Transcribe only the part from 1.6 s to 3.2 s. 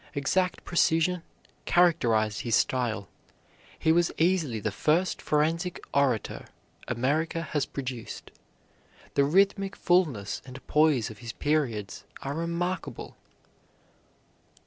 characterized his style.